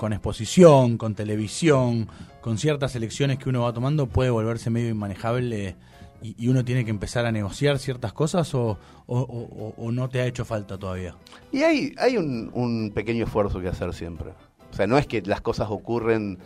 [0.00, 2.08] con exposición, con televisión,
[2.40, 5.76] con ciertas elecciones que uno va tomando, puede volverse medio inmanejable
[6.22, 10.78] y, uno tiene que empezar a negociar ciertas cosas o no te ha hecho falta
[10.78, 11.16] todavía?
[11.52, 14.30] Y hay, hay un, un pequeño esfuerzo que hacer siempre.
[14.72, 16.38] O sea, no es que las cosas ocurren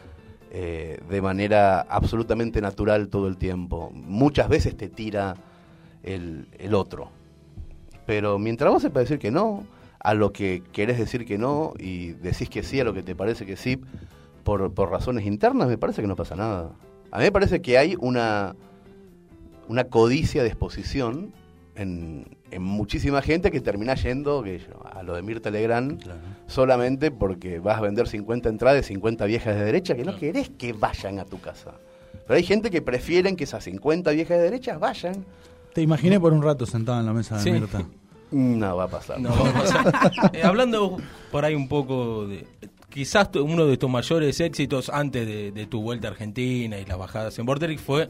[0.51, 3.93] eh, de manera absolutamente natural todo el tiempo.
[3.95, 5.37] Muchas veces te tira
[6.03, 7.13] el, el otro.
[8.05, 9.65] Pero mientras vos sepas decir que no,
[10.05, 13.17] a lo que querés decir que no y decís que sí a lo que te
[13.17, 13.81] parece que sí
[14.45, 16.71] por, por razones internas, me parece que no pasa nada.
[17.11, 18.55] A mí me parece que hay una,
[19.67, 21.33] una codicia de exposición
[21.75, 26.05] en, en muchísima gente que termina yendo que yo, a lo de Mirta Legrand
[26.47, 30.51] solamente porque vas a vender 50 entradas de 50 viejas de derecha que no querés
[30.51, 31.73] que vayan a tu casa.
[32.27, 35.25] Pero hay gente que prefieren que esas 50 viejas de derecha vayan.
[35.73, 37.51] Te imaginé por un rato sentado en la mesa de Sí.
[37.53, 37.83] Mirta.
[38.31, 39.21] No va a pasar.
[39.21, 40.97] No, vamos a- Eh, hablando
[41.31, 42.47] por ahí un poco de.
[42.89, 46.97] Quizás uno de tus mayores éxitos antes de, de tu vuelta a Argentina y las
[46.97, 48.09] bajadas en Borderix fue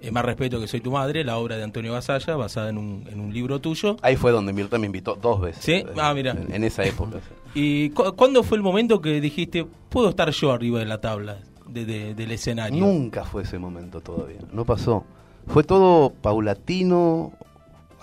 [0.00, 3.04] eh, Más respeto que soy tu madre, la obra de Antonio Basalla, basada en un,
[3.10, 3.96] en un libro tuyo.
[4.02, 5.62] Ahí fue donde Mirta me invitó dos veces.
[5.64, 5.72] ¿Sí?
[5.72, 6.32] Eh, Ah, mira.
[6.32, 7.18] En, en esa época.
[7.54, 11.38] ¿Y cu- cuándo fue el momento que dijiste, puedo estar yo arriba de la tabla,
[11.66, 12.78] de- de- del escenario?
[12.84, 14.38] Nunca fue ese momento todavía.
[14.52, 15.04] No pasó.
[15.46, 17.32] Fue todo paulatino,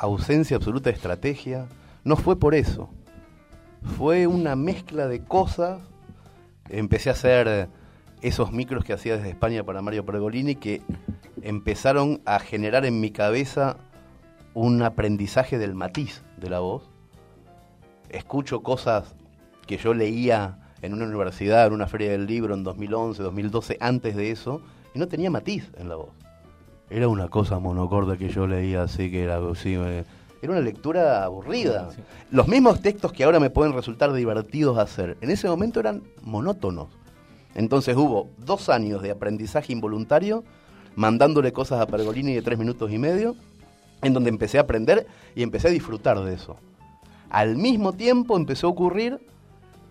[0.03, 1.67] ausencia absoluta de estrategia.
[2.03, 2.89] No fue por eso.
[3.97, 5.79] Fue una mezcla de cosas.
[6.69, 7.69] Empecé a hacer
[8.21, 10.81] esos micros que hacía desde España para Mario Pergolini que
[11.41, 13.77] empezaron a generar en mi cabeza
[14.53, 16.83] un aprendizaje del matiz de la voz.
[18.09, 19.15] Escucho cosas
[19.65, 24.15] que yo leía en una universidad, en una feria del libro en 2011, 2012, antes
[24.15, 24.61] de eso,
[24.93, 26.22] y no tenía matiz en la voz.
[26.89, 30.05] Era una cosa monocorde que yo leía así, que era así, me-
[30.41, 31.89] era una lectura aburrida.
[31.91, 32.01] Sí.
[32.31, 36.89] Los mismos textos que ahora me pueden resultar divertidos hacer, en ese momento eran monótonos.
[37.55, 40.43] Entonces hubo dos años de aprendizaje involuntario,
[40.95, 43.35] mandándole cosas a Pergolini de tres minutos y medio,
[44.01, 46.57] en donde empecé a aprender y empecé a disfrutar de eso.
[47.29, 49.19] Al mismo tiempo empezó a ocurrir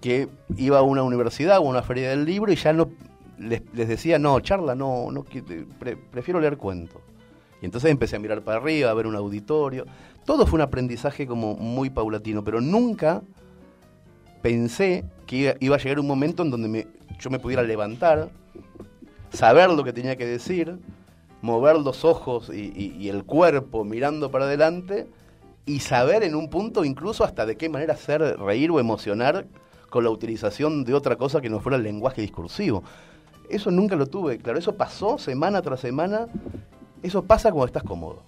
[0.01, 2.89] que iba a una universidad o a una feria del libro y ya no
[3.39, 5.25] les, les decía, no, charla, no, no
[5.79, 7.01] pre- prefiero leer cuentos.
[7.61, 9.87] Y entonces empecé a mirar para arriba, a ver un auditorio.
[10.25, 13.23] Todo fue un aprendizaje como muy paulatino, pero nunca
[14.43, 16.87] pensé que iba, a llegar un momento en donde me-
[17.19, 18.31] yo me pudiera levantar,
[19.33, 20.79] saber lo que tenía que decir,
[21.41, 25.07] mover los ojos y- y el cuerpo mirando para adelante
[25.65, 29.47] y saber en un punto incluso hasta de qué manera hacer reír o emocionar
[29.91, 32.83] con la utilización de otra cosa que no fuera el lenguaje discursivo.
[33.53, 36.27] Eso nunca lo tuve, claro, eso pasó semana tras semana,
[37.03, 38.23] eso pasa cuando estás cómodo.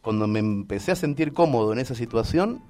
[0.00, 2.62] Cuando me empecé a sentir cómodo en esa situación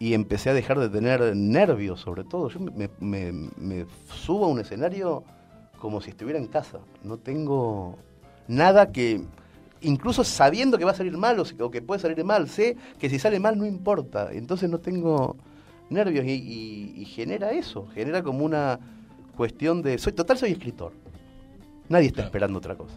[0.00, 2.58] y empecé a dejar de tener nervios sobre todo, yo
[2.98, 5.22] me, subo a un escenario
[5.78, 7.96] como si estuviera en casa, no tengo
[8.48, 9.22] nada que,
[9.82, 13.20] incluso sabiendo que va a salir mal o, que puede salir mal, sé que si
[13.20, 15.36] sale mal no importa, entonces no tengo
[15.90, 18.80] nervios y- y genera eso, genera como una
[19.36, 20.92] cuestión de, soy total soy escritor,
[21.88, 22.26] nadie está Claro.
[22.28, 22.94] esperando otra cosa.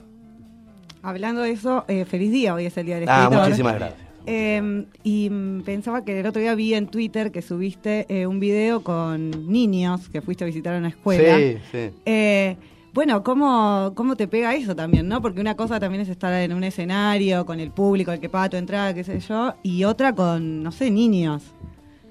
[1.01, 3.43] Hablando de eso, eh, feliz día, hoy es el día del Ah, escritor.
[3.45, 3.99] muchísimas gracias.
[4.25, 5.29] Eh, y
[5.65, 10.09] pensaba que el otro día vi en Twitter que subiste eh, un video con niños
[10.09, 11.37] que fuiste a visitar una escuela.
[11.37, 11.89] Sí, sí.
[12.05, 12.57] Eh,
[12.93, 15.21] bueno, ¿cómo, ¿cómo te pega eso también, no?
[15.21, 18.49] Porque una cosa también es estar en un escenario con el público, el que paga
[18.49, 21.43] tu entrada, qué sé yo, y otra con, no sé, niños.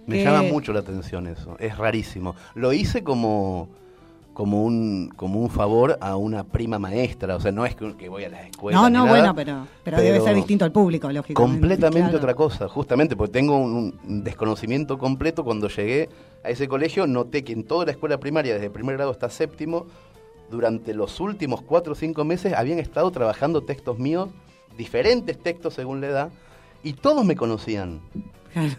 [0.06, 2.34] Me llama mucho la atención eso, es rarísimo.
[2.54, 3.68] Lo hice como,
[4.38, 8.08] como un como un favor a una prima maestra, o sea, no es que, que
[8.08, 8.78] voy a la escuela.
[8.78, 11.34] No, no, nada, bueno, pero, pero, debe ser distinto al público, lógicamente.
[11.34, 12.18] Completamente claro.
[12.18, 15.42] otra cosa, justamente porque tengo un, un desconocimiento completo.
[15.42, 16.08] Cuando llegué
[16.44, 19.86] a ese colegio, noté que en toda la escuela primaria, desde primer grado hasta séptimo,
[20.48, 24.28] durante los últimos cuatro o cinco meses habían estado trabajando textos míos,
[24.76, 26.30] diferentes textos según la edad,
[26.84, 28.02] y todos me conocían.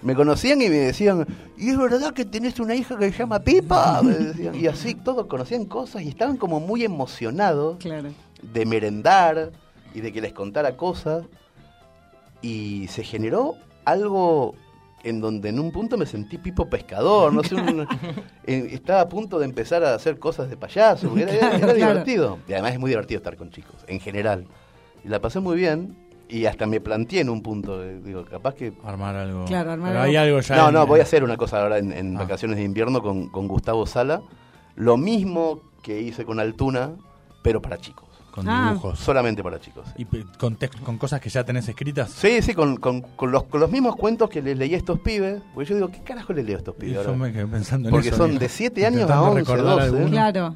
[0.01, 1.25] Me conocían y me decían,
[1.57, 4.01] ¿y es verdad que tenés una hija que se llama Pipa?
[4.01, 4.55] Me decían.
[4.55, 8.09] Y así todos conocían cosas y estaban como muy emocionados Claro.
[8.41, 9.51] de merendar
[9.93, 11.25] y de que les contara cosas.
[12.41, 14.55] Y se generó algo
[15.03, 17.87] en donde en un punto me sentí pipo pescador, no sé, un-
[18.45, 21.75] estaba a punto de empezar a hacer cosas de payaso, era, era- era Claro.
[21.75, 22.39] divertido.
[22.47, 24.45] Y además es muy divertido estar con chicos, en general.
[25.03, 25.95] Y la pasé muy bien
[26.29, 29.45] y hasta me planteé en un punto, digo, capaz que Armar algo.
[29.45, 30.09] Claro, armar Pero algo.
[30.11, 30.55] hay algo ya.
[30.57, 32.19] no, en- no, voy a hacer una cosa ahora en, en Ah.
[32.21, 34.21] vacaciones de invierno con, con Gustavo Sala.
[34.75, 36.91] Lo mismo que hice con Altuna,
[37.41, 38.05] pero para chicos.
[38.31, 38.69] Con Ah.
[38.69, 38.99] dibujos.
[38.99, 39.87] Solamente para chicos.
[39.97, 40.05] Y
[40.37, 42.11] con, con cosas que ya tenés escritas.
[42.11, 44.99] Sí, sí, con, con- con los, con los mismos cuentos que les leí a estos
[44.99, 45.41] pibes.
[45.55, 46.93] Porque yo digo, ¿qué carajo les leo a estos pibes?
[46.95, 47.13] yo ahora?
[47.17, 49.75] me quedé pensando en Porque eso, son digo, de 7 años a intentando 11, recordar
[49.75, 49.85] 12.
[49.87, 50.09] alguno.
[50.11, 50.55] Claro.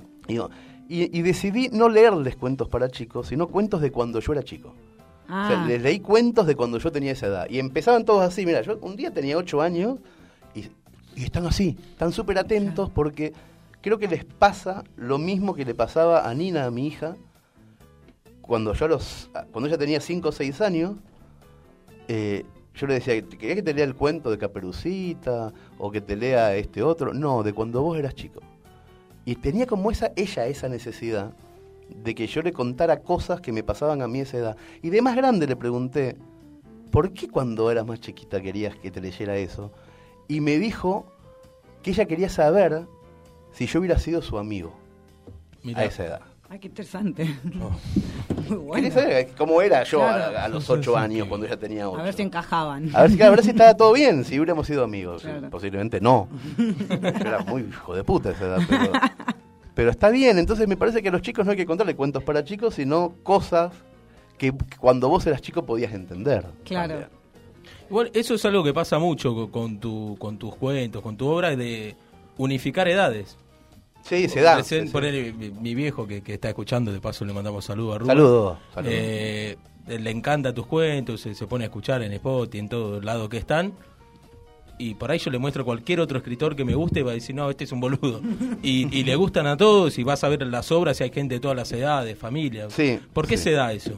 [0.90, 4.76] Y, y decidí no leerles cuentos para chicos, sino cuentos de cuando yo era chico.
[5.36, 7.48] Ah, O sea, les leí cuentos de cuando yo tenía esa edad.
[7.50, 8.46] Y empezaban todos así.
[8.46, 9.98] Mira, yo un día tenía 8 años
[10.54, 10.70] y,
[11.16, 13.34] y están así, están súper atentos porque
[13.82, 17.16] creo que les pasa lo mismo que le pasaba a Nina, a mi hija,
[18.42, 20.96] cuando yo los cuando ella tenía 5 o 6 años.
[22.08, 26.16] eh, yo le decía, ¿querías que te lea el cuento de Caperucita o que te
[26.16, 27.14] lea este otro?
[27.14, 28.40] No, de cuando vos eras chico.
[29.26, 31.34] Y tenía como esa, ella esa necesidad
[31.90, 34.58] de que yo le contara cosas que me pasaban a mí a esa edad.
[34.82, 36.18] Y de más grande le pregunté,
[36.92, 39.72] ¿por qué cuando eras más chiquita querías que te leyera eso?
[40.28, 41.06] Y me dijo
[41.82, 42.86] que ella quería saber
[43.52, 44.74] si yo hubiera sido su amigo
[45.64, 45.82] Mirá.
[45.82, 46.22] a esa edad.
[46.50, 47.36] Ay, qué interesante.
[47.62, 47.72] Oh.
[48.50, 48.74] Muy bueno.
[48.76, 50.38] Quería saber cómo era yo a- Claro.
[50.40, 50.98] a, los Sí, sí, ocho sí.
[51.00, 52.00] años cuando ella tenía ocho.
[52.00, 52.96] A ver si encajaban.
[52.96, 55.24] A ver si, a ver si estaba todo bien, si hubiéramos sido amigos.
[55.24, 55.50] Claro.
[55.50, 56.28] Posiblemente no.
[56.58, 58.92] Yo era muy hijo de puta a esa edad, pero,
[59.76, 60.38] pero está bien.
[60.38, 63.16] Entonces me parece que a los chicos no hay que contarle cuentos para chicos, sino
[63.24, 63.72] cosas
[64.38, 66.46] que cuando vos eras chico podías entender.
[66.66, 66.94] Claro.
[67.00, 67.24] también.
[67.90, 71.28] Igual, eso es algo que pasa mucho co- con, tu, con tus cuentos, con tu
[71.28, 71.96] obra, de
[72.38, 73.38] unificar edades.
[74.04, 74.62] Sí, se da.
[74.64, 74.92] Sí, sí.
[75.38, 78.08] mi, mi viejo que, que está escuchando, de paso le mandamos saludos a Rubén.
[78.18, 78.58] Saludos.
[78.74, 78.94] saludos.
[78.98, 79.58] Eh,
[79.88, 83.38] le encanta tus cuentos, se, se pone a escuchar en Spotify, en todo lado que
[83.38, 83.74] están.
[84.78, 87.12] Y por ahí yo le muestro a cualquier otro escritor que me guste y va
[87.12, 88.22] a decir, no, este es un boludo.
[88.64, 91.36] Y, y le gustan a todos y vas a ver las obras y hay gente
[91.36, 92.74] de todas las edades, familias.
[92.74, 93.46] Sí, ¿Por qué sí.
[93.46, 93.94] se da eso?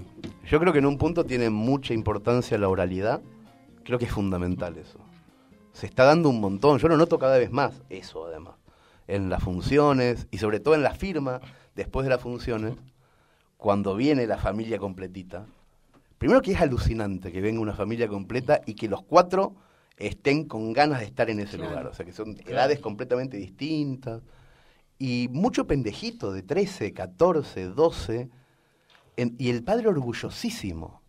[0.49, 3.21] Yo creo que en un punto tiene mucha importancia la oralidad.
[3.83, 4.99] Creo que es fundamental eso.
[5.73, 6.77] Se está dando un montón.
[6.79, 8.55] Yo lo noto cada vez más, eso además.
[9.07, 11.41] En las funciones y sobre todo en la firma,
[11.75, 12.73] después de las funciones,
[13.57, 15.45] cuando viene la familia completita.
[16.17, 19.53] Primero que es alucinante que venga una familia completa y que los cuatro
[19.97, 21.71] estén con ganas de estar en ese Claro.
[21.71, 21.87] lugar.
[21.87, 24.21] O sea, que son edades completamente distintas.
[24.97, 28.29] Y mucho pendejito de 13, 14, 12.
[29.17, 31.01] en- y el padre orgullosísimo.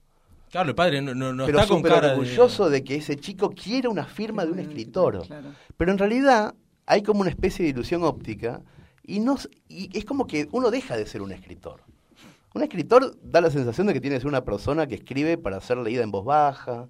[0.51, 2.85] Claro, el padre no, no, no pero está con cara orgulloso de...
[2.85, 5.27] que ese chico quiera una firma de un escritor.
[5.27, 5.49] Claro.
[5.77, 6.55] Pero en realidad
[6.87, 8.63] hay como una especie de ilusión óptica
[9.03, 9.37] y, no,
[9.69, 11.81] y es como que uno deja de ser un escritor.
[12.55, 15.61] Un escritor da la sensación de que tiene que ser una persona que escribe para
[15.61, 16.89] ser leída en voz baja,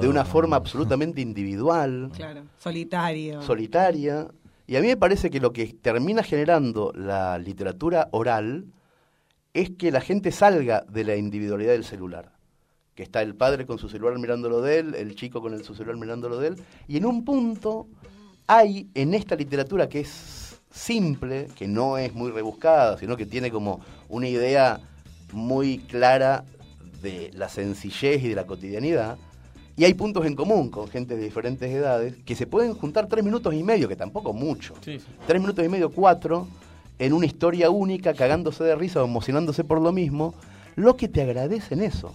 [0.00, 2.42] De, una forma absolutamente individual, Claro.
[2.58, 3.42] Solitario.
[3.42, 4.28] solitaria.
[4.66, 8.66] Y a mí me parece que lo que termina generando la literatura oral
[9.54, 12.32] es que la gente salga de la individualidad del celular.
[12.94, 15.74] Que está el padre con su celular mirándolo de él, el chico con el, su
[15.74, 16.56] celular mirándolo de él.
[16.88, 17.88] Y en un punto
[18.46, 23.50] hay en esta literatura que es simple, que no es muy rebuscada, sino que tiene
[23.50, 24.80] como una idea
[25.32, 26.44] muy clara
[27.02, 29.18] de la sencillez y de la cotidianidad.
[29.76, 33.24] Y hay puntos en común con gente de diferentes edades que se pueden juntar tres
[33.24, 34.74] minutos y medio, que tampoco mucho.
[34.84, 35.06] Sí, sí.
[35.26, 36.46] Tres minutos y medio, cuatro,
[36.98, 40.34] en una historia única, cagándose de risa o emocionándose por lo mismo,
[40.76, 42.14] lo que te agradecen eso.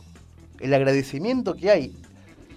[0.60, 1.96] El agradecimiento que hay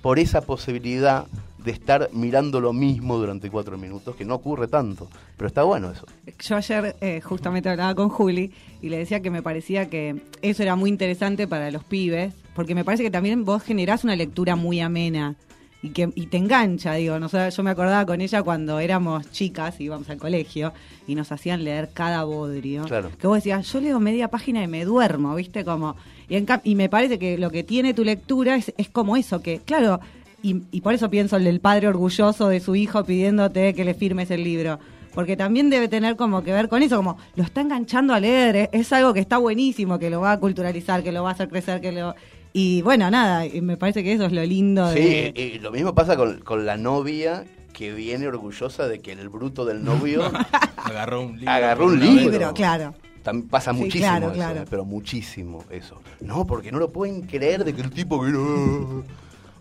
[0.02, 1.26] por esa posibilidad
[1.64, 5.08] de estar mirando lo mismo durante cuatro minutos, que no ocurre tanto.
[5.36, 6.06] Pero está bueno eso.
[6.38, 10.62] Yo ayer eh, justamente hablaba con Juli y le decía que me parecía que eso
[10.62, 14.56] era muy interesante para los pibes, porque me parece que también vos generás una lectura
[14.56, 15.36] muy amena
[15.82, 19.30] y que y te engancha, digo, no sé, yo me acordaba con ella cuando éramos
[19.30, 20.72] chicas y íbamos al colegio
[21.06, 22.84] y nos hacían leer cada bodrio.
[22.84, 23.10] Claro.
[23.18, 25.64] Que vos decías, yo leo media página y me duermo, ¿viste?
[25.64, 25.96] Como
[26.28, 29.40] y, en y me parece que lo que tiene tu lectura es, es como eso,
[29.40, 30.00] que claro,
[30.42, 33.94] y, y por eso pienso el del padre orgulloso de su hijo pidiéndote que le
[33.94, 34.78] firmes el libro.
[35.14, 38.56] porque también debe tener como que ver con eso, como lo está enganchando a leer,
[38.56, 41.32] es, es algo que está buenísimo, que lo va a culturalizar, que lo va a
[41.32, 42.14] hacer crecer, que lo...
[42.52, 45.32] Y bueno, nada, y me parece que eso es lo lindo Sí, de...
[45.36, 49.64] y lo mismo pasa con, con la novia que viene orgullosa de que el bruto
[49.64, 50.22] del novio
[50.76, 51.50] Agarró un libro.
[51.52, 52.54] Agarró un libro.
[52.54, 52.94] claro.
[53.22, 54.60] También pasa Sí, muchísimo claro, eso, claro.
[54.62, 56.00] eh, pero muchísimo eso.
[56.20, 58.30] No, porque no lo pueden creer de que el tipo que.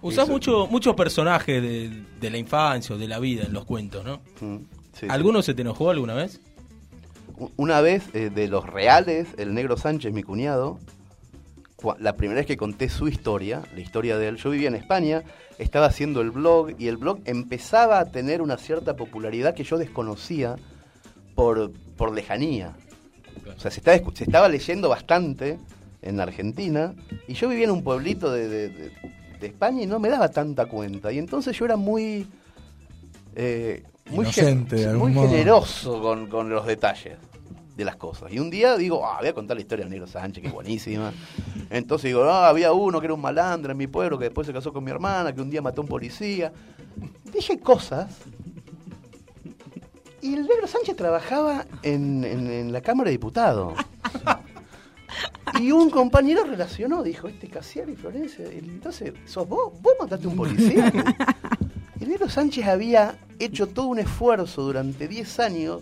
[0.01, 0.31] Usás Eso.
[0.31, 4.21] mucho, muchos personajes de, de la infancia o de la vida en los cuentos, ¿no?
[4.39, 4.57] Mm,
[4.93, 5.07] sí, sí.
[5.09, 6.39] ¿Alguno se te enojó alguna vez?
[7.57, 10.77] Una vez, eh, de los reales, el negro Sánchez, mi cuñado,
[11.99, 15.23] la primera vez que conté su historia, la historia de él, yo vivía en España,
[15.57, 19.77] estaba haciendo el blog y el blog empezaba a tener una cierta popularidad que yo
[19.77, 20.57] desconocía
[21.35, 22.75] por, por lejanía.
[23.55, 25.57] O sea, se estaba, escu- se estaba leyendo bastante
[26.01, 26.93] en Argentina
[27.27, 28.91] y yo vivía en un pueblito de, de- de-
[29.39, 31.11] de España y no me daba tanta cuenta.
[31.11, 32.27] Y entonces yo era muy...
[33.35, 37.17] eh, muy Inocente, de muy generoso con, con los detalles
[37.77, 38.31] de las cosas.
[38.33, 40.53] Y un día digo, ah, voy a contar la historia del Negro Sánchez, que es
[40.53, 41.13] buenísima.
[41.69, 44.51] Entonces digo, ah, había uno que era un malandro en mi pueblo, que después se
[44.53, 46.51] casó con mi hermana, que un día mató a un policía.
[47.31, 48.09] Dije cosas.
[50.21, 53.73] Y el Negro Sánchez trabajaba en, en- en la Cámara de Diputados.
[55.59, 59.73] Y un compañero relacionó, dijo, este Casiar y Florencia, entonces, ¿sos vos?
[59.81, 60.87] ¿Vos mataste a un policía?
[61.99, 65.81] El Negro Sánchez había hecho todo un esfuerzo durante 10 años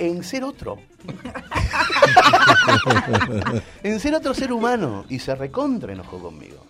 [0.00, 0.78] en ser otro.
[3.84, 5.04] en ser otro ser humano.
[5.08, 6.66] Y se recontra enojó conmigo.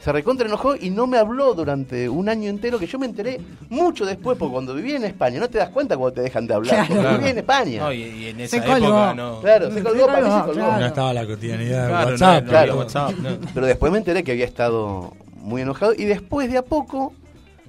[0.00, 3.40] Se recontra enojó y no me habló durante un año entero, que yo me enteré
[3.68, 6.54] mucho después, porque cuando viví en España, no te das cuenta cuando te dejan de
[6.54, 7.02] hablar, Claro.
[7.02, 7.80] porque viví en España.
[7.82, 8.86] No, y, y en esa Se colgó.
[8.86, 9.40] época no.
[9.40, 10.60] Claro, se colgó, Se para mí se colgó, colgó.
[10.60, 10.80] claro.
[10.80, 12.34] No estaba la cotidianidad de Claro, WhatsApp.
[12.34, 12.70] no, no claro.
[12.72, 13.28] había WhatsApp, no.
[13.54, 17.12] Pero después me enteré que había estado muy enojado y después de a poco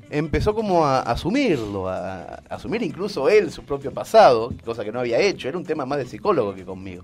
[0.10, 5.00] empezó como a asumirlo, a, a asumir incluso él su propio pasado, cosa que no
[5.00, 7.04] había hecho, era un tema más de psicólogo que conmigo.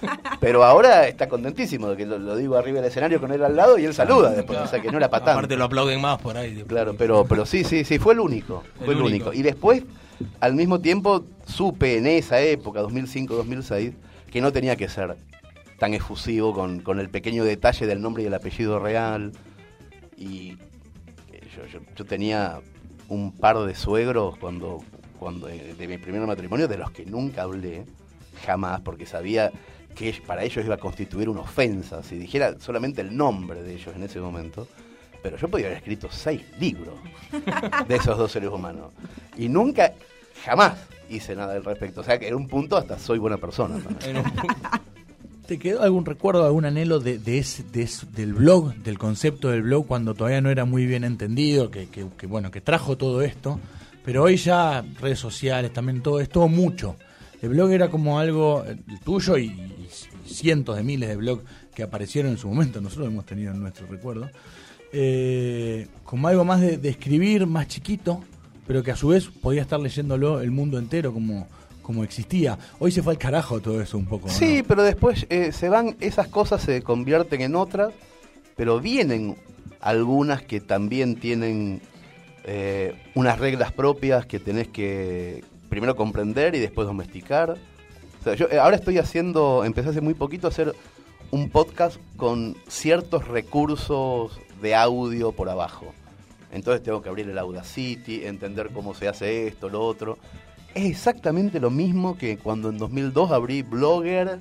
[0.40, 3.56] Pero ahora está contentísimo de que lo, lo digo arriba del escenario con él al
[3.56, 5.30] lado y él saluda después, o sea que no era tanto.
[5.30, 6.64] Aparte lo aplauden más por ahí.
[6.66, 8.62] Claro, pero, pero sí, sí, sí, fue el único.
[8.78, 9.28] Fue el, El único.
[9.30, 9.32] único.
[9.32, 9.82] Y después,
[10.40, 13.92] al mismo tiempo, supe en esa época, 2005-2006,
[14.30, 15.16] que no tenía que ser
[15.78, 19.32] tan efusivo con, con el pequeño detalle del nombre y el apellido real.
[20.16, 20.56] Y
[21.96, 22.60] yo, tenía
[23.08, 24.82] un par de suegros cuando,
[25.18, 27.84] cuando eh, de mi primer matrimonio, de los que nunca hablé,
[28.44, 29.50] jamás, porque sabía
[29.94, 33.94] que para ellos iba a constituir una ofensa, si dijera solamente el nombre de ellos
[33.96, 34.68] en ese momento.
[35.22, 36.94] Pero yo podía haber escrito seis libros
[37.88, 38.92] de esos dos seres humanos.
[39.36, 39.92] Y nunca,
[40.44, 40.74] jamás
[41.08, 42.02] hice nada al respecto.
[42.02, 43.76] O sea que en un punto hasta soy buena persona.
[44.04, 44.80] En un pu-
[45.46, 49.86] ¿Te quedó algún recuerdo, algún anhelo de, ese, de del blog, del concepto del blog
[49.86, 53.60] cuando todavía no era muy bien entendido, que, que- que, bueno, que trajo todo esto?
[54.04, 56.96] Pero hoy ya redes sociales, también todo, es todo mucho.
[57.42, 59.88] El blog era como algo, eh, tuyo y, y
[60.26, 63.86] cientos de miles de blogs que aparecieron en su momento, nosotros hemos tenido en nuestro
[63.86, 64.28] recuerdo,
[64.92, 68.20] eh, como algo más de escribir, más chiquito,
[68.66, 71.46] pero que a su vez podía estar leyéndolo el mundo entero como,
[71.86, 72.58] como existía.
[72.80, 74.28] Hoy se fue al carajo todo eso un poco.
[74.28, 77.92] Sí, pero después eh, se van, esas cosas se convierten en otras,
[78.56, 79.36] pero vienen
[79.80, 81.80] algunas que también tienen
[82.42, 87.56] eh, unas reglas propias que tenés que primero comprender y después domesticar.
[88.20, 90.74] O sea, yo eh, ahora estoy haciendo, empecé hace muy poquito a hacer
[91.30, 95.86] un podcast con ciertos recursos de audio por abajo.
[96.50, 100.18] Entonces tengo que abrir el Audacity, entender cómo se hace esto, lo otro.
[100.76, 104.38] Es exactamente lo mismo que cuando en 2002 abrí Blogger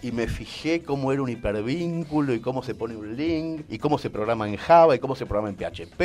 [0.00, 3.98] y me fijé cómo era un hipervínculo y cómo se pone un link y cómo
[3.98, 6.00] se programa en Java y cómo se programa en PHP.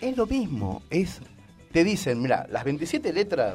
[0.00, 1.20] Es lo mismo, es
[1.70, 3.54] te dicen, mira, las 27 letras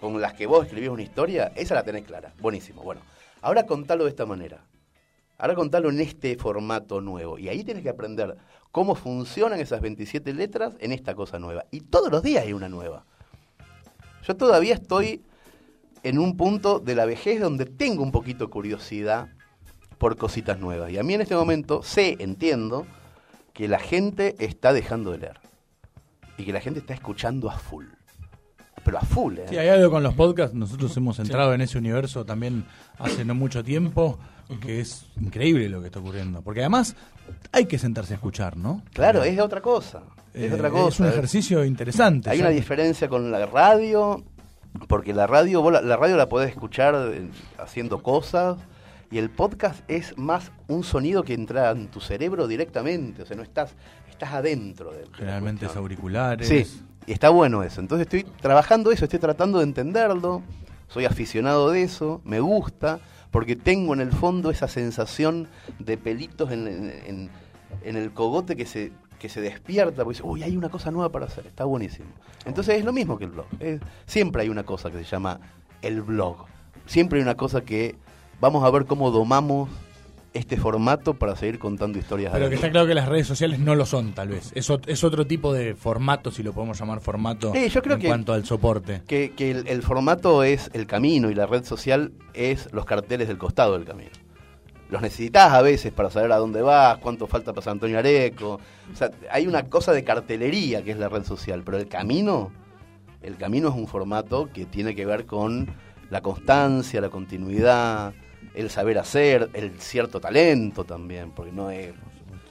[0.00, 2.32] con las que vos escribís una historia, esa la tenés clara.
[2.40, 2.84] Buenísimo.
[2.84, 3.00] Bueno,
[3.42, 4.64] ahora contalo de esta manera.
[5.36, 7.40] Ahora contalo en este formato nuevo.
[7.40, 8.36] Y ahí tenés que aprender
[8.70, 11.64] cómo funcionan esas 27 letras en esta cosa nueva.
[11.72, 13.04] Y todos los días hay una nueva.
[14.26, 15.22] Yo todavía estoy
[16.02, 19.28] en un punto de la vejez donde tengo un poquito curiosidad
[19.98, 20.90] por cositas nuevas.
[20.90, 22.86] Y a mí en este momento sé, entiendo,
[23.52, 25.40] que la gente está dejando de leer.
[26.36, 27.86] Y que la gente está escuchando a full.
[28.84, 29.46] Pero a full, ¿eh?
[29.48, 30.54] Sí, hay algo con los podcasts.
[30.54, 32.66] Nosotros hemos entrado en ese universo también
[32.98, 34.18] hace no mucho tiempo,
[34.60, 36.42] que es increíble lo que está ocurriendo.
[36.42, 36.96] Porque además
[37.52, 38.82] hay que sentarse a escuchar, ¿no?
[38.92, 40.02] Claro, es otra cosa.
[40.34, 40.88] Es Eh, otra cosa.
[40.88, 42.28] Es un ejercicio interesante.
[42.30, 44.22] Hay una diferencia con la radio,
[44.88, 47.28] porque la radio, vos la, la radio la podés escuchar eh,
[47.58, 48.58] haciendo cosas,
[49.10, 53.36] y el podcast es más un sonido que entra en tu cerebro directamente, o sea,
[53.36, 53.74] no estás
[54.10, 56.46] estás adentro de, Generalmente es auriculares.
[56.48, 56.64] Sí,
[57.06, 57.80] y está bueno eso.
[57.80, 60.42] Entonces estoy trabajando eso, estoy tratando de entenderlo,
[60.88, 63.00] soy aficionado de eso, me gusta,
[63.32, 65.48] porque tengo en el fondo esa sensación
[65.80, 67.30] de pelitos en, en- en-
[67.82, 71.10] en el cogote que se, que se despierta, porque dice, uy, hay una cosa nueva
[71.10, 72.08] para hacer, está buenísimo.
[72.44, 73.46] Entonces es lo mismo que el blog.
[73.60, 75.40] es- siempre hay una cosa que se llama
[75.82, 76.44] el blog.
[76.86, 77.96] Siempre hay una cosa que
[78.40, 79.70] vamos a ver cómo domamos
[80.34, 83.76] este formato para seguir contando historias Pero que está claro que las redes sociales no
[83.76, 84.50] lo son, tal vez.
[84.56, 88.00] Es, es otro tipo de formato, si lo podemos llamar formato, Sí, yo creo en
[88.02, 89.02] que- cuanto al soporte.
[89.06, 93.28] que, que el, el formato es el camino y la red social es los carteles
[93.28, 94.10] del costado del camino.
[94.90, 98.60] Los necesitas a veces para saber a dónde vas, cuánto falta para San Antonio Areco.
[98.92, 102.52] O sea, hay una cosa de cartelería que es la red social, pero el camino,
[103.22, 105.74] el camino es un formato que tiene que ver con
[106.10, 108.12] la constancia, la continuidad,
[108.54, 111.92] el saber hacer, el cierto talento también, porque no es...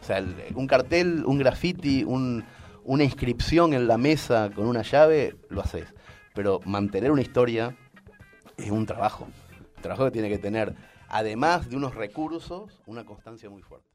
[0.01, 2.43] O sea, el- un cartel, un graffiti, un-
[2.83, 5.85] una inscripción en la mesa con una llave, lo haces.
[6.33, 7.73] Pero mantener una historia
[8.57, 9.27] es un trabajo.
[9.77, 10.75] Un trabajo que tiene que tener,
[11.13, 13.92] además de unos recursos, una constancia muy fuerte.